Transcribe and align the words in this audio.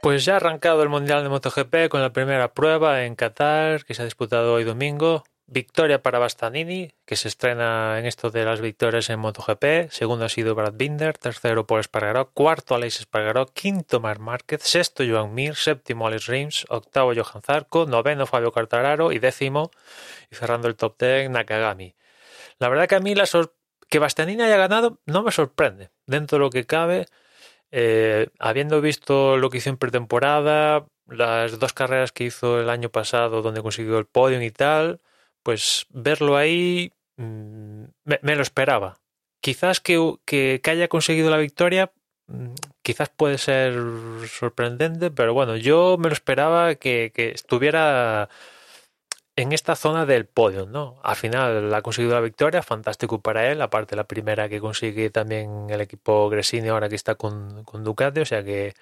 Pues 0.00 0.24
ya 0.24 0.34
ha 0.34 0.36
arrancado 0.36 0.84
el 0.84 0.88
Mundial 0.88 1.24
de 1.24 1.28
MotoGP 1.28 1.88
con 1.88 2.00
la 2.00 2.12
primera 2.12 2.54
prueba 2.54 3.04
en 3.04 3.16
Qatar, 3.16 3.84
que 3.84 3.94
se 3.94 4.02
ha 4.02 4.04
disputado 4.04 4.54
hoy 4.54 4.62
domingo. 4.62 5.24
Victoria 5.50 6.02
para 6.02 6.20
Bastanini, 6.20 6.92
que 7.04 7.16
se 7.16 7.26
estrena 7.26 7.98
en 7.98 8.06
esto 8.06 8.30
de 8.30 8.44
las 8.44 8.60
victorias 8.60 9.10
en 9.10 9.18
MotoGP. 9.18 9.90
Segundo 9.90 10.26
ha 10.26 10.28
sido 10.28 10.54
Brad 10.54 10.74
Binder, 10.74 11.18
tercero 11.18 11.66
Paul 11.66 11.80
Espargaró, 11.80 12.30
cuarto 12.30 12.74
Aleix 12.74 13.00
Espargaró, 13.00 13.46
quinto 13.46 13.98
Marc 13.98 14.20
Márquez, 14.20 14.62
sexto 14.62 15.02
Joan 15.08 15.34
Mir, 15.34 15.56
séptimo 15.56 16.06
Alex 16.06 16.26
Rims, 16.26 16.66
octavo 16.68 17.12
Johan 17.14 17.42
Zarco, 17.42 17.86
noveno 17.86 18.26
Fabio 18.26 18.52
Quartararo 18.52 19.10
y 19.10 19.18
décimo, 19.18 19.70
y 20.30 20.36
cerrando 20.36 20.68
el 20.68 20.76
top 20.76 20.96
ten, 20.96 21.32
Nakagami. 21.32 21.96
La 22.58 22.68
verdad 22.68 22.86
que 22.86 22.94
a 22.94 23.00
mí 23.00 23.14
la 23.14 23.24
que 23.88 23.98
Bastanini 23.98 24.42
haya 24.42 24.58
ganado 24.58 25.00
no 25.06 25.22
me 25.22 25.32
sorprende. 25.32 25.90
Dentro 26.06 26.38
de 26.38 26.44
lo 26.44 26.50
que 26.50 26.66
cabe, 26.66 27.06
eh, 27.70 28.28
habiendo 28.38 28.80
visto 28.80 29.36
lo 29.36 29.50
que 29.50 29.58
hizo 29.58 29.70
en 29.70 29.76
pretemporada, 29.76 30.86
las 31.06 31.58
dos 31.58 31.72
carreras 31.72 32.12
que 32.12 32.24
hizo 32.24 32.60
el 32.60 32.70
año 32.70 32.90
pasado 32.90 33.42
donde 33.42 33.62
consiguió 33.62 33.98
el 33.98 34.06
podium 34.06 34.42
y 34.42 34.50
tal, 34.50 35.00
pues 35.42 35.86
verlo 35.90 36.36
ahí 36.36 36.92
mm, 37.16 37.84
me, 38.22 38.36
lo 38.36 38.42
esperaba. 38.42 38.98
Quizás 39.40 39.80
que, 39.80 39.98
que, 40.24 40.60
haya 40.64 40.88
conseguido 40.88 41.30
la 41.30 41.38
victoria, 41.38 41.92
mm, 42.26 42.54
quizás 42.82 43.10
puede 43.10 43.38
ser 43.38 43.74
sorprendente, 44.28 45.10
pero 45.10 45.34
bueno, 45.34 45.56
yo 45.56 45.96
me 45.98 46.08
lo 46.08 46.14
esperaba 46.14 46.74
que, 46.74 47.12
estuviera 47.34 48.28
en 49.38 49.52
esta 49.52 49.76
zona 49.76 50.04
del 50.04 50.26
podio, 50.26 50.66
¿no? 50.66 50.98
Al 51.04 51.14
final 51.14 51.72
ha 51.72 51.82
conseguido 51.82 52.14
la 52.14 52.20
victoria, 52.20 52.60
fantástico 52.60 53.20
para 53.20 53.50
él, 53.52 53.62
aparte 53.62 53.94
la 53.94 54.02
primera 54.02 54.48
que 54.48 54.60
consigue 54.60 55.10
también 55.10 55.70
el 55.70 55.80
equipo 55.80 56.28
Gresini 56.28 56.68
ahora 56.68 56.88
que 56.88 56.96
está 56.96 57.14
con, 57.14 57.62
con 57.62 57.84
Ducati, 57.84 58.20
o 58.20 58.24
sea 58.24 58.42
que 58.42 58.74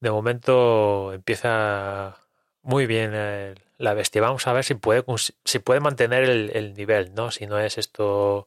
de 0.00 0.10
momento 0.10 1.14
empieza 1.14 2.18
muy 2.62 2.84
bien 2.86 3.14
el, 3.14 3.58
la 3.78 3.94
bestia. 3.94 4.20
Vamos 4.20 4.46
a 4.46 4.52
ver 4.52 4.64
si 4.64 4.74
puede, 4.74 5.02
si 5.46 5.58
puede 5.60 5.80
mantener 5.80 6.24
el, 6.24 6.74
nivel, 6.74 7.14
¿no? 7.14 7.30
Si 7.30 7.46
no 7.46 7.58
es 7.58 7.78
esto 7.78 8.46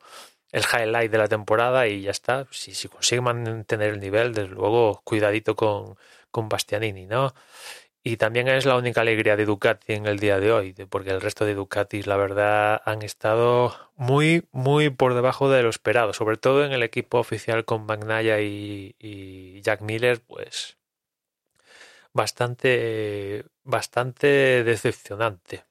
el 0.51 0.63
highlight 0.71 1.11
de 1.11 1.17
la 1.17 1.27
temporada 1.27 1.87
y 1.87 2.03
ya 2.03 2.11
está. 2.11 2.45
Si, 2.51 2.75
si 2.75 2.89
consigue 2.89 3.21
mantener 3.21 3.93
el 3.93 3.99
nivel, 3.99 4.35
desde 4.35 4.49
luego, 4.49 5.01
cuidadito 5.03 5.55
con, 5.55 5.97
con 6.29 6.47
Bastianini, 6.47 7.07
¿no? 7.07 7.33
Y 8.05 8.17
también 8.17 8.49
es 8.49 8.65
la 8.65 8.75
única 8.75 9.01
alegría 9.01 9.37
de 9.37 9.45
Ducati 9.45 9.93
en 9.93 10.05
el 10.07 10.19
día 10.19 10.39
de 10.39 10.51
hoy, 10.51 10.73
porque 10.89 11.11
el 11.11 11.21
resto 11.21 11.45
de 11.45 11.55
Ducatis, 11.55 12.05
la 12.05 12.17
verdad, 12.17 12.81
han 12.85 13.01
estado 13.01 13.73
muy, 13.95 14.45
muy 14.51 14.89
por 14.89 15.13
debajo 15.13 15.49
de 15.49 15.63
lo 15.63 15.69
esperado, 15.69 16.11
sobre 16.11 16.35
todo 16.35 16.65
en 16.65 16.73
el 16.73 16.83
equipo 16.83 17.19
oficial 17.19 17.63
con 17.63 17.85
Magnaya 17.85 18.41
y, 18.41 18.95
y 18.99 19.61
Jack 19.61 19.81
Miller, 19.81 20.21
pues 20.27 20.77
bastante, 22.13 23.45
bastante 23.63 24.63
decepcionante. 24.63 25.63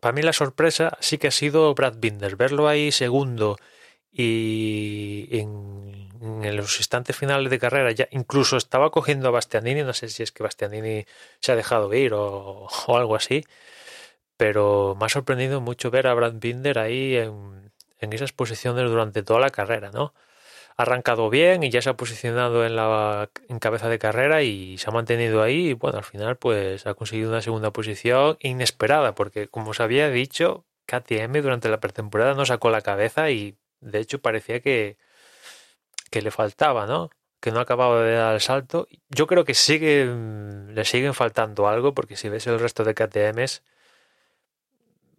Para 0.00 0.12
mí 0.12 0.22
la 0.22 0.32
sorpresa 0.32 0.98
sí 1.00 1.18
que 1.18 1.28
ha 1.28 1.30
sido 1.30 1.74
Brad 1.74 1.98
Binder, 1.98 2.36
verlo 2.36 2.68
ahí 2.68 2.92
segundo 2.92 3.56
y 4.10 5.28
en, 5.30 6.05
los 6.20 6.78
instantes 6.78 7.16
finales 7.16 7.50
de 7.50 7.58
carrera 7.58 7.92
ya 7.92 8.08
incluso 8.10 8.56
estaba 8.56 8.90
cogiendo 8.90 9.28
a 9.28 9.30
Bastianini, 9.32 9.82
no 9.82 9.92
sé 9.92 10.08
si 10.08 10.22
es 10.22 10.32
que 10.32 10.42
Bastianini 10.42 11.06
se 11.40 11.52
ha 11.52 11.56
dejado 11.56 11.92
ir 11.94 12.14
o, 12.14 12.68
o 12.86 12.96
algo 12.96 13.16
así, 13.16 13.44
pero 14.36 14.96
me 14.98 15.06
ha 15.06 15.08
sorprendido 15.08 15.60
mucho 15.60 15.90
ver 15.90 16.06
a 16.06 16.14
Brad 16.14 16.34
Binder 16.34 16.78
ahí 16.78 17.16
en, 17.16 17.72
en 18.00 18.12
esas 18.12 18.32
posiciones 18.32 18.90
durante 18.90 19.22
toda 19.22 19.40
la 19.40 19.50
carrera, 19.50 19.90
¿no? 19.90 20.14
ha 20.76 20.82
arrancado 20.82 21.30
bien 21.30 21.62
y 21.62 21.70
ya 21.70 21.82
se 21.82 21.90
ha 21.90 21.96
posicionado 21.96 22.66
en 22.66 22.76
la 22.76 23.30
en 23.48 23.58
cabeza 23.58 23.88
de 23.88 23.98
carrera 23.98 24.42
y 24.42 24.78
se 24.78 24.90
ha 24.90 24.92
mantenido 24.92 25.42
ahí 25.42 25.70
y 25.70 25.72
bueno, 25.72 25.98
al 25.98 26.04
final 26.04 26.36
pues 26.36 26.86
ha 26.86 26.94
conseguido 26.94 27.30
una 27.30 27.42
segunda 27.42 27.72
posición 27.72 28.36
inesperada 28.40 29.14
porque 29.14 29.48
como 29.48 29.70
os 29.70 29.80
había 29.80 30.10
dicho, 30.10 30.66
KTM 30.86 31.40
durante 31.42 31.68
la 31.68 31.80
pretemporada 31.80 32.34
no 32.34 32.44
sacó 32.46 32.70
la 32.70 32.82
cabeza 32.82 33.30
y 33.30 33.56
de 33.80 34.00
hecho 34.00 34.20
parecía 34.20 34.60
que 34.60 34.98
que 36.16 36.22
le 36.22 36.30
faltaba, 36.30 36.86
¿no? 36.86 37.10
Que 37.40 37.52
no 37.52 37.60
acababa 37.60 38.02
de 38.02 38.14
dar 38.14 38.32
el 38.32 38.40
salto. 38.40 38.88
Yo 39.10 39.26
creo 39.26 39.44
que 39.44 39.52
sigue 39.52 40.06
le 40.06 40.84
siguen 40.86 41.12
faltando 41.12 41.68
algo 41.68 41.92
porque 41.92 42.16
si 42.16 42.30
ves 42.30 42.46
el 42.46 42.58
resto 42.58 42.84
de 42.84 42.94
KTMs 42.94 43.62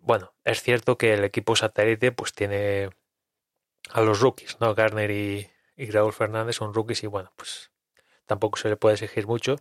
bueno, 0.02 0.34
es 0.44 0.63
cierto 0.63 0.97
que 0.97 1.13
el 1.13 1.24
equipo 1.24 1.56
satélite 1.56 2.12
pues 2.13 2.34
tiene 2.34 2.90
a 3.91 4.02
los 4.02 4.22
rookies, 4.22 4.57
¿no? 4.59 4.74
Garner 4.74 5.12
y, 5.12 5.52
y 5.75 5.91
Raúl 5.91 6.13
Fernández 6.13 6.56
son 6.56 6.74
rookies 6.74 7.03
y 7.03 7.07
bueno, 7.07 7.31
pues 7.36 7.72
tampoco 8.25 8.57
se 8.57 8.69
le 8.69 8.78
puede 8.78 8.96
exigir 8.96 9.28
mucho, 9.28 9.57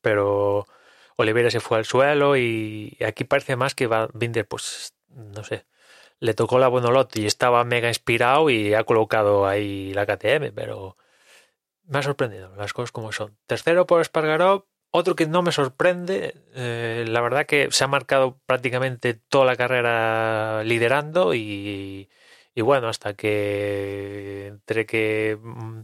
pero 0.00 0.66
Oliveira 1.16 1.50
se 1.50 1.60
fue 1.60 1.78
al 1.78 1.84
suelo 1.84 2.36
y 2.36 2.96
aquí 3.06 3.24
parece 3.24 3.54
más 3.54 3.74
que 3.74 3.88
Binder, 4.14 4.48
pues 4.48 4.94
no 5.08 5.44
sé, 5.44 5.66
le 6.20 6.34
tocó 6.34 6.58
la 6.58 6.68
Bonolotti 6.68 7.22
y 7.22 7.26
estaba 7.26 7.64
mega 7.64 7.88
inspirado 7.88 8.50
y 8.50 8.74
ha 8.74 8.84
colocado 8.84 9.46
ahí 9.46 9.92
la 9.94 10.06
KTM, 10.06 10.52
pero 10.54 10.96
me 11.84 11.98
ha 11.98 12.02
sorprendido 12.02 12.54
las 12.56 12.72
cosas 12.72 12.92
como 12.92 13.12
son. 13.12 13.36
Tercero 13.46 13.86
por 13.86 14.00
Espargaró, 14.00 14.68
otro 14.90 15.16
que 15.16 15.26
no 15.26 15.42
me 15.42 15.52
sorprende, 15.52 16.34
eh, 16.54 17.04
la 17.08 17.20
verdad 17.20 17.46
que 17.46 17.68
se 17.72 17.84
ha 17.84 17.88
marcado 17.88 18.38
prácticamente 18.46 19.14
toda 19.14 19.46
la 19.46 19.56
carrera 19.56 20.62
liderando 20.64 21.34
y 21.34 22.08
y 22.54 22.62
bueno, 22.62 22.88
hasta 22.88 23.14
que 23.14 24.48
entre 24.48 24.84
que 24.86 25.38
mm, 25.40 25.80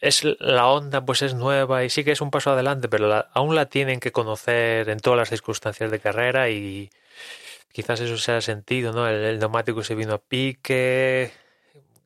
es 0.00 0.24
la 0.40 0.68
onda 0.68 1.04
pues 1.04 1.22
es 1.22 1.34
nueva 1.34 1.84
y 1.84 1.90
sí 1.90 2.04
que 2.04 2.12
es 2.12 2.20
un 2.20 2.30
paso 2.30 2.50
adelante, 2.52 2.88
pero 2.88 3.26
aún 3.32 3.54
la 3.54 3.66
tienen 3.68 4.00
que 4.00 4.12
conocer 4.12 4.88
en 4.88 5.00
todas 5.00 5.18
las 5.18 5.28
circunstancias 5.30 5.90
de 5.90 6.00
carrera 6.00 6.48
y 6.50 6.90
quizás 7.74 8.00
eso 8.00 8.16
se 8.18 8.32
ha 8.32 8.40
sentido, 8.40 8.92
¿no? 8.92 9.08
El, 9.08 9.38
neumático 9.40 9.82
se 9.82 9.96
vino 9.96 10.14
a 10.14 10.18
pique, 10.18 11.32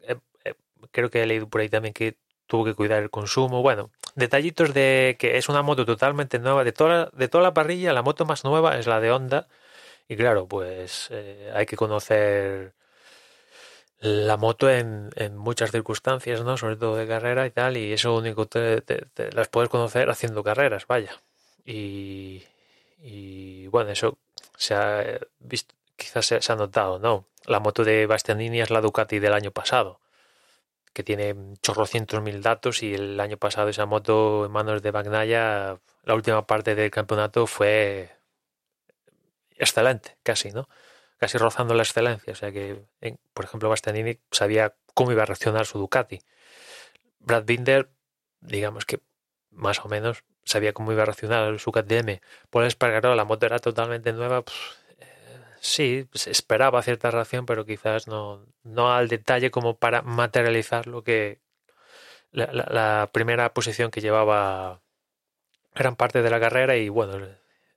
eh, 0.02 0.16
eh, 0.44 0.54
creo 0.90 1.10
que 1.10 1.22
he 1.22 1.26
leído 1.26 1.48
por 1.48 1.60
ahí 1.60 1.68
también 1.68 1.92
que 1.94 2.16
tuvo 2.46 2.64
que 2.64 2.74
cuidar 2.74 3.02
el 3.02 3.10
consumo, 3.10 3.60
bueno, 3.62 3.90
detallitos 4.14 4.72
de 4.72 5.16
que 5.18 5.36
es 5.36 5.50
una 5.50 5.62
moto 5.62 5.84
totalmente 5.84 6.38
nueva, 6.38 6.64
de 6.64 6.72
toda, 6.72 7.10
de 7.12 7.28
toda 7.28 7.44
la 7.44 7.54
parrilla, 7.54 7.92
la 7.92 8.02
moto 8.02 8.24
más 8.24 8.44
nueva 8.44 8.78
es 8.78 8.86
la 8.86 9.00
de 9.00 9.12
Honda 9.12 9.46
y 10.08 10.16
claro, 10.16 10.48
pues 10.48 11.08
eh, 11.10 11.52
hay 11.54 11.66
que 11.66 11.76
conocer 11.76 12.72
la 14.00 14.36
moto 14.38 14.70
en, 14.70 15.10
en, 15.16 15.36
muchas 15.36 15.70
circunstancias, 15.70 16.42
¿no? 16.44 16.56
Sobre 16.56 16.76
todo 16.76 16.96
de 16.96 17.06
carrera 17.06 17.46
y 17.46 17.50
tal, 17.50 17.76
y 17.76 17.92
eso 17.92 18.16
único 18.16 18.46
te, 18.46 18.82
las 19.32 19.48
puedes 19.48 19.68
conocer 19.70 20.08
haciendo 20.08 20.42
carreras, 20.42 20.86
vaya. 20.86 21.20
Y, 21.66 22.44
y 23.02 23.66
bueno, 23.68 23.90
eso 23.90 24.18
se 24.58 24.74
ha 24.74 25.18
visto, 25.38 25.74
quizás 25.96 26.26
se, 26.26 26.52
ha 26.52 26.56
notado, 26.56 26.98
¿no? 26.98 27.26
La 27.46 27.60
moto 27.60 27.84
de 27.84 28.06
Bastianini 28.06 28.60
es 28.60 28.70
la 28.70 28.80
Ducati 28.80 29.20
del 29.20 29.32
año 29.32 29.52
pasado, 29.52 30.00
que 30.92 31.04
tiene 31.04 31.34
chorrocientos 31.62 32.20
mil 32.22 32.42
datos 32.42 32.82
y 32.82 32.94
el 32.94 33.20
año 33.20 33.36
pasado 33.38 33.68
esa 33.68 33.86
moto 33.86 34.44
en 34.44 34.52
manos 34.52 34.82
de 34.82 34.90
Bagnaya, 34.90 35.78
la 36.02 36.14
última 36.14 36.46
parte 36.46 36.74
del 36.74 36.90
campeonato 36.90 37.46
fue 37.46 38.10
excelente, 39.56 40.18
casi, 40.24 40.50
¿no? 40.50 40.68
casi 41.18 41.38
rozando 41.38 41.74
la 41.74 41.84
excelencia. 41.84 42.32
O 42.32 42.36
sea 42.36 42.50
que, 42.50 42.84
por 43.32 43.44
ejemplo, 43.44 43.68
Bastianini 43.68 44.18
sabía 44.32 44.74
cómo 44.94 45.12
iba 45.12 45.22
a 45.22 45.26
reaccionar 45.26 45.66
su 45.66 45.78
Ducati. 45.78 46.20
Brad 47.20 47.44
Binder, 47.44 47.90
digamos 48.40 48.84
que 48.86 49.00
más 49.50 49.84
o 49.84 49.88
menos 49.88 50.24
sabía 50.48 50.72
cómo 50.72 50.92
iba 50.92 51.02
a 51.02 51.06
reaccionar 51.06 51.58
su 51.58 51.72
KTM. 51.72 52.20
Paul 52.50 52.64
Espargaró, 52.66 53.14
la 53.14 53.24
moto 53.24 53.46
era 53.46 53.58
totalmente 53.58 54.12
nueva. 54.12 54.42
Pues, 54.42 54.56
eh, 55.00 55.38
sí, 55.60 56.08
se 56.14 56.30
esperaba 56.30 56.82
cierta 56.82 57.10
reacción, 57.10 57.46
pero 57.46 57.66
quizás 57.66 58.08
no, 58.08 58.46
no 58.64 58.92
al 58.92 59.08
detalle 59.08 59.50
como 59.50 59.76
para 59.78 60.02
materializar 60.02 60.86
lo 60.86 61.04
que 61.04 61.40
la, 62.32 63.08
primera 63.12 63.52
posición 63.54 63.90
que 63.90 64.00
llevaba 64.00 64.80
gran 65.74 65.96
parte 65.96 66.22
de 66.22 66.30
la 66.30 66.40
carrera 66.40 66.76
y 66.76 66.88
bueno, 66.88 67.18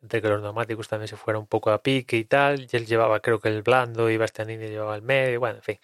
de 0.02 0.22
que 0.22 0.28
los 0.28 0.42
neumáticos 0.42 0.88
también 0.88 1.08
se 1.08 1.18
fueran 1.18 1.42
un 1.42 1.48
poco 1.48 1.72
a 1.72 1.82
pique 1.84 2.18
y 2.18 2.26
tal. 2.26 2.62
Y 2.72 2.76
él 2.76 2.86
llevaba, 2.86 3.20
creo 3.22 3.40
que 3.40 3.50
el 3.50 3.62
blando 3.64 4.10
y 4.10 4.18
Bastianini 4.18 4.68
llevaba 4.68 4.96
el 4.96 5.02
medio. 5.04 5.40
Bueno, 5.40 5.58
en 5.58 5.64
fin. 5.64 5.80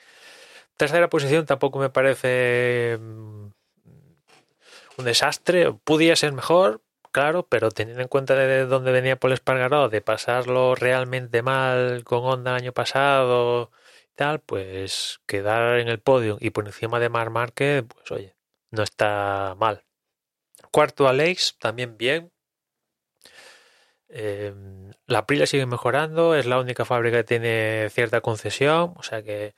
Tercera 0.77 1.09
posición 1.09 1.45
tampoco 1.45 1.79
me 1.79 1.89
parece 1.89 2.97
mm, 3.00 3.47
un 4.97 5.06
desastre. 5.06 5.73
Podía 5.73 6.15
ser 6.15 6.33
mejor, 6.33 6.81
claro, 7.17 7.47
pero 7.47 7.71
teniendo 7.71 8.03
en 8.03 8.09
cuenta 8.09 8.35
de 8.35 8.67
dónde 8.67 8.91
venía 8.91 9.19
Paul 9.19 9.33
Espargaró, 9.33 9.89
de 9.89 10.01
pasarlo 10.01 10.75
realmente 10.75 11.41
mal 11.41 12.03
con 12.03 12.23
Honda 12.23 12.51
el 12.51 12.57
año 12.61 12.73
pasado 12.73 13.71
y 14.11 14.15
tal, 14.15 14.39
pues 14.41 15.19
quedar 15.25 15.79
en 15.79 15.87
el 15.87 15.99
podio 15.99 16.37
y 16.39 16.51
por 16.51 16.67
encima 16.67 16.99
de 16.99 17.09
Mar 17.09 17.31
Márquez, 17.31 17.85
pues 17.87 18.11
oye, 18.11 18.35
no 18.69 18.83
está 18.83 19.55
mal. 19.57 19.83
Cuarto 20.71 21.07
Alex, 21.07 21.57
también 21.57 21.97
bien, 21.97 22.31
eh, 24.09 24.53
la 25.07 25.19
Aprilia 25.19 25.47
sigue 25.47 25.65
mejorando, 25.65 26.35
es 26.35 26.45
la 26.45 26.59
única 26.59 26.85
fábrica 26.85 27.17
que 27.17 27.23
tiene 27.23 27.89
cierta 27.89 28.21
concesión, 28.21 28.93
o 28.95 29.01
sea 29.01 29.23
que 29.23 29.55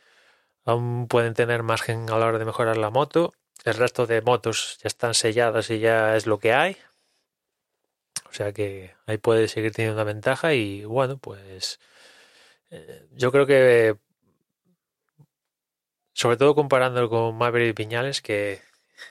aún 0.64 1.10
pueden 1.10 1.34
tener 1.34 1.64
margen 1.64 2.10
a 2.10 2.18
la 2.18 2.28
hora 2.28 2.40
de 2.40 2.46
mejorar 2.46 2.78
la 2.78 2.90
moto. 2.90 3.34
El 3.66 3.74
resto 3.74 4.08
de 4.08 4.22
motos 4.22 4.78
ya 4.82 4.88
están 4.88 5.14
selladas 5.14 5.70
y 5.72 5.80
ya 5.80 6.16
es 6.16 6.26
lo 6.26 6.40
que 6.40 6.54
hay. 6.54 6.78
O 8.30 8.34
sea 8.34 8.54
que 8.54 8.96
ahí 9.08 9.18
puede 9.18 9.48
seguir 9.48 9.72
teniendo 9.74 9.96
una 9.96 10.04
ventaja 10.04 10.54
y 10.54 10.86
bueno, 10.86 11.18
pues 11.18 11.80
eh, 12.72 13.08
yo 13.12 13.32
creo 13.32 13.46
que 13.46 13.98
sobre 16.14 16.38
todo 16.38 16.56
comparándolo 16.56 17.10
con 17.10 17.38
Maverick 17.38 17.78
Viñales, 17.78 18.22
que 18.22 18.62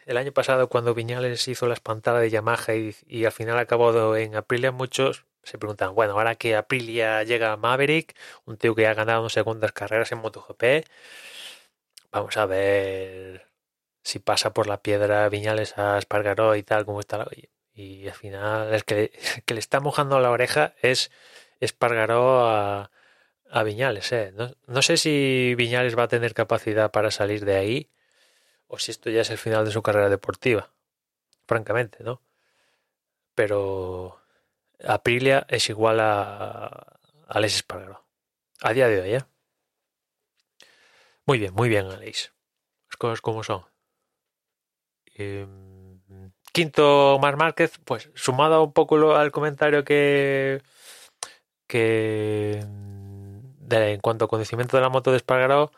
el 0.07 0.17
año 0.19 0.33
pasado 0.33 0.69
cuando 0.69 0.95
Viñales 0.95 1.49
hizo 1.49 1.67
la 1.67 1.75
espantada 1.75 2.21
de 2.21 2.31
Yamaha 2.31 2.75
y, 2.75 3.25
al 3.25 3.33
final 3.33 3.59
acabó 3.59 4.17
en 4.17 4.37
Aprilia, 4.37 4.73
muchos 4.73 5.25
se 5.43 5.59
preguntan, 5.59 5.95
bueno, 5.95 6.13
ahora 6.13 6.35
que 6.35 6.57
Aprilia 6.57 7.23
llega 7.25 7.53
a 7.53 7.57
Maverick, 7.57 8.15
un 8.45 8.59
tío 8.59 8.75
que 8.75 8.87
ha 8.87 8.95
ganado 8.95 9.29
segundas 9.31 9.73
carreras 9.73 10.13
en 10.13 10.19
MotoGP, 10.19 10.85
vamos 12.13 12.37
a 12.37 12.47
ver 12.47 13.47
si 14.03 14.19
pasa 14.19 14.53
por 14.53 14.67
la 14.67 14.83
piedra 14.83 15.29
Viñales 15.29 15.79
a 15.79 15.99
Espargaró 15.99 16.57
y 16.57 16.63
tal, 16.63 16.85
como 16.85 17.01
está 17.01 17.19
la... 17.19 17.27
Y, 17.79 18.09
al 18.09 18.15
final 18.15 18.75
el 18.75 18.85
que, 18.85 19.13
que, 19.47 19.55
le 19.55 19.61
está 19.61 19.79
mojando 19.81 20.19
la 20.19 20.31
oreja 20.31 20.75
es 20.83 21.11
Espargaró 21.61 22.49
a, 22.49 22.91
a 23.51 23.63
Viñales. 23.63 24.11
¿eh? 24.13 24.33
No, 24.35 24.51
no 24.67 24.83
sé 24.83 24.97
si 24.97 25.55
Viñales 25.57 25.97
va 25.97 26.05
a 26.05 26.09
tener 26.09 26.35
capacidad 26.35 26.91
para 26.91 27.11
salir 27.13 27.45
de 27.45 27.57
ahí 27.57 27.91
o 28.67 28.79
si 28.79 28.91
esto 28.91 29.11
ya 29.11 29.21
es 29.23 29.31
el 29.31 29.39
final 29.39 29.65
de 29.65 29.71
su 29.71 29.83
carrera 29.83 30.09
deportiva. 30.09 30.73
Francamente, 31.47 32.03
¿no? 32.03 32.21
Pero 33.35 34.21
Aprilia 34.85 35.47
es 35.49 35.71
igual 35.71 36.01
a 36.01 36.99
Alex 37.29 37.57
Espargaró. 37.57 38.05
A 38.61 38.73
día 38.73 38.89
de 38.89 39.01
hoy, 39.01 39.15
¿eh? 39.15 39.25
Muy 41.25 41.39
bien, 41.39 41.55
muy 41.55 41.69
bien, 41.69 41.87
Alex. 41.87 42.33
Las 42.89 42.97
cosas 42.97 43.21
como 43.21 43.45
son. 43.45 43.65
Em, 45.15 45.68
quinto, 46.59 47.19
Mar 47.21 47.37
Márquez, 47.37 47.79
pues 47.85 48.11
sumado 48.15 48.65
un 48.65 48.73
poco 48.73 49.15
al 49.15 49.31
comentario 49.31 49.85
que, 49.85 50.61
en 53.71 54.01
cuanto 54.01 54.25
a 54.25 54.29
conocimiento 54.29 54.77
de 54.77 54.83
la 54.83 54.89
moto 54.89 55.13
de 55.13 55.19
Espargaró, 55.19 55.71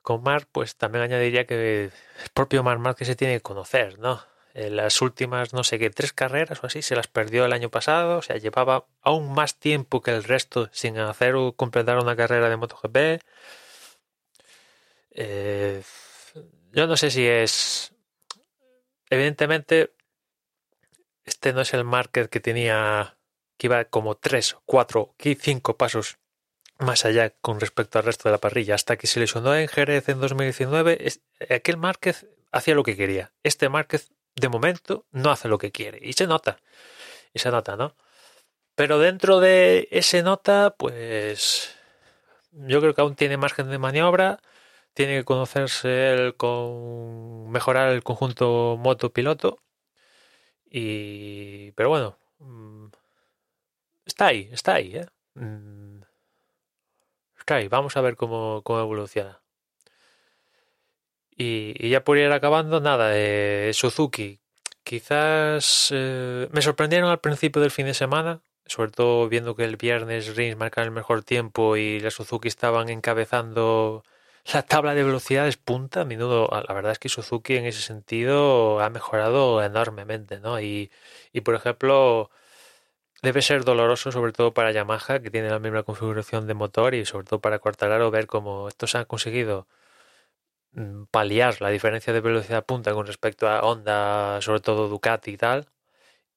con 0.00 0.22
Mar, 0.22 0.46
pues 0.52 0.76
también 0.76 1.02
añadiría 1.02 1.44
que 1.46 1.86
el 1.86 1.92
propio 2.34 2.62
Mar 2.62 2.78
Márquez 2.78 3.08
se 3.08 3.16
tiene 3.16 3.34
que 3.34 3.40
conocer, 3.40 3.98
¿no? 3.98 4.22
En 4.54 4.76
las 4.76 5.02
últimas, 5.02 5.52
no 5.54 5.64
sé 5.64 5.80
qué, 5.80 5.90
tres 5.90 6.12
carreras 6.12 6.62
o 6.62 6.68
así, 6.68 6.82
se 6.82 6.94
las 6.94 7.08
perdió 7.08 7.44
el 7.44 7.52
año 7.52 7.70
pasado, 7.70 8.18
o 8.18 8.22
sea, 8.22 8.36
llevaba 8.36 8.86
aún 9.02 9.32
más 9.34 9.58
tiempo 9.58 10.02
que 10.02 10.12
el 10.12 10.22
resto 10.22 10.68
sin 10.72 10.98
hacer 10.98 11.34
o 11.34 11.54
completar 11.54 11.98
una 11.98 12.14
carrera 12.14 12.48
de 12.48 12.56
MotoGP. 12.56 12.96
Eh, 15.14 15.82
yo 16.72 16.86
no 16.86 16.96
sé 16.96 17.10
si 17.10 17.26
es 17.26 17.92
Evidentemente, 19.12 19.92
este 21.24 21.52
no 21.52 21.60
es 21.60 21.74
el 21.74 21.84
market 21.84 22.28
que 22.28 22.40
tenía, 22.40 23.16
que 23.56 23.66
iba 23.68 23.84
como 23.84 24.16
3, 24.16 24.56
4, 24.64 25.14
5 25.18 25.76
pasos 25.76 26.18
más 26.78 27.04
allá 27.04 27.30
con 27.40 27.60
respecto 27.60 27.98
al 27.98 28.04
resto 28.04 28.28
de 28.28 28.32
la 28.32 28.38
parrilla. 28.38 28.74
Hasta 28.74 28.96
que 28.96 29.06
se 29.06 29.20
lesionó 29.20 29.54
en 29.54 29.68
Jerez 29.68 30.08
en 30.08 30.20
2019, 30.20 31.12
aquel 31.50 31.76
Márquez 31.76 32.26
hacía 32.50 32.74
lo 32.74 32.82
que 32.82 32.96
quería. 32.96 33.32
Este 33.42 33.68
Márquez, 33.68 34.12
de 34.34 34.48
momento, 34.48 35.06
no 35.10 35.30
hace 35.30 35.48
lo 35.48 35.58
que 35.58 35.72
quiere. 35.72 35.98
Y 36.02 36.14
se 36.14 36.26
nota. 36.26 36.58
Y 37.32 37.38
se 37.38 37.50
nota, 37.50 37.76
¿no? 37.76 37.94
Pero 38.74 38.98
dentro 38.98 39.40
de 39.40 39.88
ese 39.90 40.22
nota, 40.22 40.74
pues 40.76 41.76
yo 42.52 42.80
creo 42.80 42.94
que 42.94 43.00
aún 43.00 43.14
tiene 43.16 43.36
margen 43.36 43.70
de 43.70 43.78
maniobra 43.78 44.40
tiene 44.94 45.18
que 45.18 45.24
conocerse 45.24 46.12
el 46.12 46.36
con 46.36 47.50
mejorar 47.50 47.90
el 47.90 48.02
conjunto 48.02 48.76
moto-piloto. 48.78 49.62
Y. 50.72 51.72
Pero 51.72 51.90
bueno. 51.90 52.18
Mm, 52.38 52.86
está 54.06 54.26
ahí, 54.28 54.48
está 54.52 54.74
ahí, 54.74 54.96
¿eh? 54.96 55.06
Mm, 55.34 56.00
está 57.38 57.56
ahí. 57.56 57.68
Vamos 57.68 57.96
a 57.96 58.00
ver 58.00 58.16
cómo, 58.16 58.62
cómo 58.64 58.80
evoluciona. 58.80 59.42
Y, 61.36 61.88
ya 61.88 62.04
por 62.04 62.18
ir 62.18 62.30
acabando, 62.32 62.80
nada, 62.80 63.10
eh, 63.14 63.72
Suzuki. 63.74 64.40
Quizás 64.84 65.90
eh, 65.92 66.48
me 66.52 66.62
sorprendieron 66.62 67.10
al 67.10 67.20
principio 67.20 67.62
del 67.62 67.70
fin 67.70 67.86
de 67.86 67.94
semana, 67.94 68.42
sobre 68.66 68.90
todo 68.90 69.28
viendo 69.28 69.54
que 69.56 69.64
el 69.64 69.76
viernes 69.76 70.36
Rins 70.36 70.56
marcaba 70.56 70.84
el 70.84 70.90
mejor 70.90 71.22
tiempo 71.24 71.76
y 71.76 72.00
la 72.00 72.10
Suzuki 72.10 72.48
estaban 72.48 72.88
encabezando 72.88 74.04
la 74.44 74.62
tabla 74.62 74.94
de 74.94 75.04
velocidades 75.04 75.56
punta, 75.56 76.02
a 76.02 76.04
menudo, 76.04 76.48
la 76.50 76.74
verdad 76.74 76.92
es 76.92 76.98
que 76.98 77.08
Suzuki 77.08 77.56
en 77.56 77.64
ese 77.66 77.80
sentido 77.82 78.80
ha 78.80 78.90
mejorado 78.90 79.62
enormemente, 79.62 80.40
¿no? 80.40 80.60
Y, 80.60 80.90
y 81.32 81.42
por 81.42 81.54
ejemplo, 81.54 82.30
debe 83.22 83.42
ser 83.42 83.64
doloroso, 83.64 84.12
sobre 84.12 84.32
todo 84.32 84.54
para 84.54 84.72
Yamaha, 84.72 85.20
que 85.20 85.30
tiene 85.30 85.50
la 85.50 85.58
misma 85.60 85.84
configuración 85.84 86.46
de 86.46 86.54
motor, 86.54 86.94
y 86.94 87.06
sobre 87.06 87.26
todo 87.26 87.40
para 87.40 87.58
Quartararo, 87.60 88.10
ver 88.10 88.26
cómo 88.26 88.68
estos 88.68 88.94
han 88.94 89.04
conseguido 89.06 89.68
mm, 90.72 91.04
paliar 91.10 91.60
la 91.60 91.68
diferencia 91.70 92.12
de 92.12 92.20
velocidad 92.20 92.64
punta 92.66 92.92
con 92.94 93.06
respecto 93.06 93.48
a 93.48 93.60
Honda, 93.62 94.40
sobre 94.42 94.60
todo 94.60 94.88
Ducati 94.88 95.32
y 95.32 95.36
tal, 95.36 95.68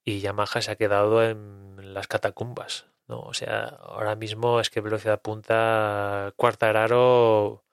y 0.05 0.21
Yamaha 0.21 0.61
se 0.61 0.71
ha 0.71 0.77
quedado 0.77 1.23
en 1.23 1.93
las 1.93 2.07
catacumbas, 2.07 2.87
¿no? 3.07 3.21
O 3.21 3.33
sea, 3.33 3.65
ahora 3.65 4.15
mismo 4.15 4.59
es 4.59 4.69
que 4.69 4.81
velocidad 4.81 5.21
punta 5.21 6.33
Quartararo 6.37 7.64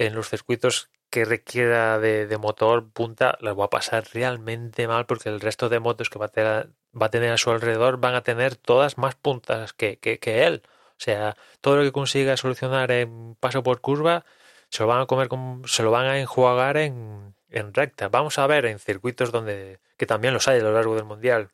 en 0.00 0.14
los 0.14 0.30
circuitos 0.30 0.90
que 1.10 1.26
requiera 1.26 1.98
de, 1.98 2.38
motor 2.38 2.90
punta 2.90 3.36
las 3.40 3.58
va 3.58 3.66
a 3.66 3.70
pasar 3.70 4.04
realmente 4.14 4.88
mal 4.88 5.04
porque 5.04 5.28
el 5.28 5.40
resto 5.40 5.68
de 5.68 5.78
motos 5.78 6.08
que 6.08 6.18
va 6.18 6.26
a, 6.26 6.28
tener, 6.28 6.70
va 7.00 7.06
a 7.06 7.10
tener 7.10 7.32
a 7.32 7.36
su 7.36 7.50
alrededor 7.50 7.98
van 7.98 8.14
a 8.14 8.22
tener 8.22 8.56
todas 8.56 8.96
más 8.96 9.14
puntas 9.14 9.74
que, 9.74 9.98
que, 9.98 10.46
él. 10.46 10.62
O 10.64 11.02
sea, 11.02 11.36
todo 11.60 11.76
lo 11.76 11.82
que 11.82 11.92
consiga 11.92 12.36
solucionar 12.38 12.90
en 12.92 13.34
paso 13.40 13.62
por 13.62 13.80
curva 13.82 14.24
se 14.70 14.82
lo 14.82 14.86
van 14.86 15.02
a 15.02 15.06
comer, 15.06 15.28
se 15.66 15.82
lo 15.82 15.90
van 15.90 16.06
a 16.06 16.18
enjuagar 16.18 16.78
en, 16.78 17.34
en 17.50 17.74
recta. 17.74 18.08
Vamos 18.08 18.38
a 18.38 18.46
ver 18.46 18.64
en 18.64 18.78
circuitos 18.78 19.32
donde, 19.32 19.80
que 19.98 20.06
también 20.06 20.32
los 20.32 20.48
hay 20.48 20.60
a 20.60 20.62
lo 20.62 20.72
largo 20.72 20.94
del 20.94 21.04
mundial, 21.04 21.50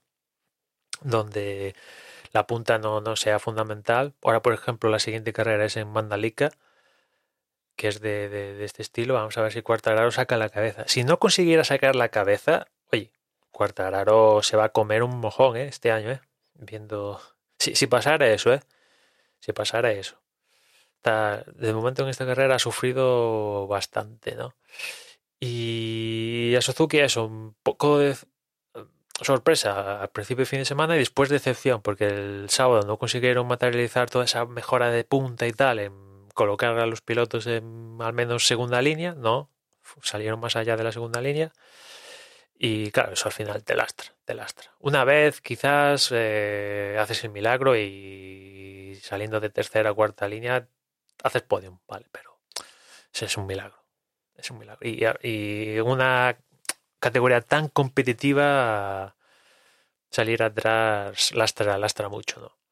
donde 1.01 1.75
la 2.33 2.47
punta 2.47 2.79
no, 2.79 3.01
no 3.01 3.17
sea 3.17 3.41
fundamental. 3.41 4.15
Ahora, 4.23 4.43
por 4.43 4.55
ejemplo, 4.55 4.91
la 4.91 5.01
siguiente 5.01 5.33
carrera 5.33 5.65
es 5.65 5.77
en 5.77 5.89
Mandalika 5.89 6.53
que 7.77 7.89
es 7.89 8.01
de, 8.01 8.29
de, 8.29 8.65
este 8.65 8.83
estilo. 8.83 9.15
Vamos 9.15 9.37
a 9.39 9.43
ver 9.43 9.53
si 9.53 9.63
Cuartararo 9.63 10.11
saca 10.11 10.37
la 10.37 10.49
cabeza. 10.49 10.85
Si 10.89 11.05
no 11.05 11.19
consiguiera 11.19 11.65
sacar 11.65 11.95
la 11.95 12.09
cabeza, 12.09 12.67
oye, 12.93 13.13
Cuartararo 13.51 14.43
se 14.43 14.57
va 14.57 14.65
a 14.65 14.69
comer 14.71 15.03
un 15.03 15.19
mojón 15.19 15.57
¿eh? 15.57 15.69
este 15.69 15.93
año, 15.93 16.11
¿eh? 16.11 16.21
viendo. 16.55 17.21
Si, 17.59 17.75
si 17.75 17.87
pasara 17.87 18.29
eso, 18.29 18.53
¿eh? 18.53 18.61
Si 19.41 19.53
pasara 19.53 19.93
eso. 19.93 20.21
Está, 20.97 21.45
de 21.55 21.73
momento 21.73 22.03
en 22.03 22.09
esta 22.09 22.27
carrera 22.27 22.57
ha 22.57 22.59
sufrido 22.59 23.67
bastante, 23.67 24.35
¿no? 24.35 24.55
Y 25.39 26.55
a 26.57 26.63
Suzuki 26.63 26.99
eso, 26.99 27.27
un 27.27 27.55
poco 27.63 27.99
de 27.99 28.17
sorpresa 29.21 30.01
al 30.03 30.11
principio 30.11 30.43
de 30.43 30.47
fin 30.47 30.59
de 30.61 30.65
semana 30.65 30.97
y 30.97 30.99
después 30.99 31.29
decepción, 31.29 31.83
porque 31.83 32.07
el 32.07 32.51
sábado 32.51 32.83
no 32.87 32.99
consiguieron 32.99 33.47
materializar 33.47 34.11
toda 34.11 34.25
esa 34.25 34.45
mejora 34.47 34.91
de 34.91 35.05
punta 35.05 35.47
y 35.47 35.53
tal 35.53 35.79
en 35.79 36.06
colocar 36.37 36.79
a 36.79 36.87
los 36.87 37.01
pilotos 37.01 37.47
en 37.49 37.97
al 38.01 38.13
menos 38.13 38.47
segunda 38.47 38.83
línea, 38.83 39.15
no, 39.15 39.51
salieron 40.03 40.39
más 40.39 40.55
allá 40.55 40.77
de 40.77 40.85
la 40.85 40.93
segunda 40.93 41.21
línea. 41.21 41.51
Y 42.55 42.91
claro, 42.91 43.15
eso 43.15 43.27
al 43.27 43.33
final 43.33 43.65
te 43.65 43.75
lastra, 43.75 44.15
te 44.25 44.35
lastra. 44.35 44.71
Una 44.79 45.05
vez 45.05 45.41
quizás 45.41 46.11
eh, 46.13 46.97
haces 47.01 47.25
el 47.25 47.31
milagro 47.31 47.77
y 47.77 48.99
saliendo 49.03 49.41
de 49.41 49.51
tercera 49.51 49.91
o 49.93 49.95
cuarta 49.95 50.29
línea 50.29 50.69
haces 51.23 51.43
podium, 51.43 51.79
vale, 51.89 52.07
pero 52.13 52.39
es 53.13 53.37
un 53.37 53.47
milagro. 53.47 53.83
Es 54.37 54.51
un 54.51 54.59
milagro. 54.59 54.87
Y, 54.87 55.05
y 55.23 55.81
una 55.81 56.39
categoría 57.01 57.41
tan 57.41 57.69
competitiva 57.69 59.17
salir 60.11 60.43
atrás 60.43 61.33
lastra, 61.35 61.79
lastra 61.79 62.09
mucho, 62.11 62.41
¿no? 62.41 62.66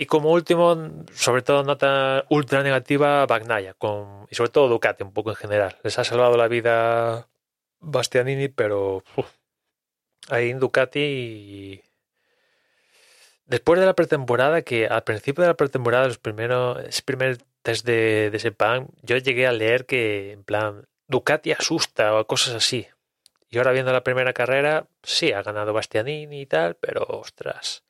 Y 0.00 0.06
como 0.06 0.30
último, 0.30 1.04
sobre 1.12 1.42
todo 1.42 1.64
nota 1.64 2.24
ultra 2.30 2.62
negativa, 2.62 3.26
Bagnaya, 3.26 3.74
con, 3.74 4.28
y 4.30 4.36
sobre 4.36 4.50
todo 4.50 4.68
Ducati 4.68 5.02
un 5.02 5.12
poco 5.12 5.30
en 5.30 5.36
general. 5.36 5.76
Les 5.82 5.98
ha 5.98 6.04
salvado 6.04 6.36
la 6.36 6.46
vida 6.46 7.28
Bastianini, 7.80 8.46
pero 8.48 9.02
ahí 10.30 10.50
en 10.50 10.60
Ducati 10.60 11.82
después 13.46 13.80
de 13.80 13.86
la 13.86 13.94
pretemporada, 13.94 14.62
que 14.62 14.86
al 14.86 15.02
principio 15.02 15.42
de 15.42 15.48
la 15.48 15.56
pretemporada, 15.56 16.06
los 16.06 16.18
primeros, 16.18 16.78
ese 16.84 17.02
primer 17.02 17.38
test 17.62 17.84
de, 17.84 18.30
de 18.30 18.38
Sepan, 18.38 18.88
yo 19.02 19.16
llegué 19.16 19.48
a 19.48 19.52
leer 19.52 19.84
que 19.84 20.30
en 20.32 20.44
plan 20.44 20.86
Ducati 21.08 21.50
asusta 21.50 22.14
o 22.14 22.24
cosas 22.26 22.54
así. 22.54 22.86
Y 23.50 23.58
ahora 23.58 23.72
viendo 23.72 23.92
la 23.92 24.04
primera 24.04 24.32
carrera, 24.32 24.86
sí, 25.02 25.32
ha 25.32 25.42
ganado 25.42 25.72
Bastianini 25.72 26.42
y 26.42 26.46
tal, 26.46 26.76
pero 26.76 27.02
ostras 27.08 27.87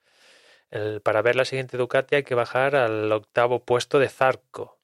para 1.02 1.22
ver 1.22 1.36
la 1.36 1.44
siguiente 1.44 1.76
Ducati 1.76 2.16
hay 2.16 2.24
que 2.24 2.34
bajar 2.34 2.76
al 2.76 3.10
octavo 3.12 3.64
puesto 3.64 3.98
de 3.98 4.08
Zarco. 4.08 4.78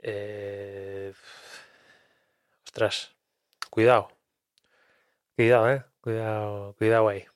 Eh, 0.00 1.12
ostras, 2.66 3.14
cuidado. 3.70 4.08
Cuidado, 5.36 5.70
eh. 5.70 5.84
Cuidado, 6.00 6.74
cuidado 6.78 7.08
ahí. 7.08 7.26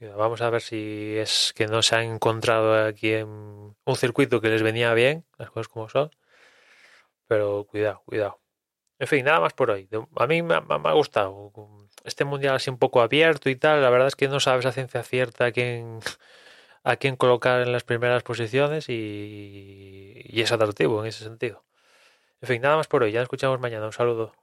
Vamos 0.00 0.40
a 0.40 0.50
ver 0.50 0.62
si 0.62 1.16
es 1.18 1.52
que 1.54 1.66
no 1.66 1.82
se 1.82 1.94
han 1.94 2.04
encontrado 2.04 2.86
aquí 2.86 3.12
en 3.12 3.28
un 3.28 3.96
circuito 3.96 4.40
que 4.40 4.48
les 4.48 4.62
venía 4.62 4.94
bien, 4.94 5.26
las 5.38 5.50
cosas 5.50 5.68
como 5.68 5.88
son. 5.90 6.10
Pero 7.26 7.64
cuidado, 7.64 8.02
cuidado. 8.04 8.40
En 9.00 9.06
fin, 9.06 9.24
nada 9.24 9.40
más 9.40 9.54
por 9.54 9.70
hoy. 9.70 9.88
A 10.16 10.26
mí 10.26 10.42
me, 10.42 10.54
ha 10.54 10.92
gustado. 10.92 11.52
Este 12.04 12.24
mundial 12.26 12.54
así 12.56 12.68
un 12.70 12.78
poco 12.78 13.00
abierto 13.00 13.48
y 13.48 13.56
tal. 13.56 13.80
La 13.82 13.88
verdad 13.90 14.08
es 14.08 14.14
que 14.16 14.28
no 14.28 14.40
sabes 14.40 14.66
a 14.66 14.72
ciencia 14.72 15.02
cierta 15.02 15.46
a 15.46 15.52
quién, 15.52 16.00
a 16.84 16.96
quién 16.96 17.16
colocar 17.16 17.62
en 17.62 17.72
las 17.72 17.84
primeras 17.84 18.22
posiciones 18.22 18.88
y, 18.90 20.14
y 20.24 20.42
es 20.42 20.52
atractivo 20.52 21.00
en 21.02 21.08
ese 21.08 21.24
sentido. 21.24 21.64
En 22.42 22.48
fin, 22.48 22.62
nada 22.62 22.76
más 22.76 22.88
por 22.88 23.02
hoy. 23.02 23.12
Ya 23.12 23.20
nos 23.20 23.26
escuchamos 23.26 23.60
mañana. 23.60 23.86
Un 23.86 23.92
saludo. 23.92 24.34